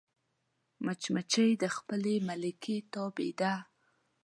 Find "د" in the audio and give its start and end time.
1.61-1.63